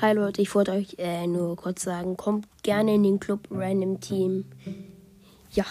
Hi 0.00 0.12
Leute, 0.12 0.42
ich 0.42 0.52
wollte 0.54 0.72
euch 0.72 0.96
äh, 0.98 1.26
nur 1.26 1.56
kurz 1.56 1.84
sagen, 1.84 2.16
kommt 2.16 2.46
gerne 2.62 2.94
in 2.94 3.04
den 3.04 3.20
Club 3.20 3.46
Random 3.50 4.00
Team. 4.00 4.44
Ja. 5.52 5.64